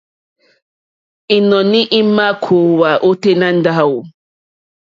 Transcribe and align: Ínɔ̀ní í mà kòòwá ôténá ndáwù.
Ínɔ̀ní 1.35 1.79
í 1.97 1.99
mà 2.15 2.25
kòòwá 2.43 2.91
ôténá 3.09 3.47
ndáwù. 3.57 3.99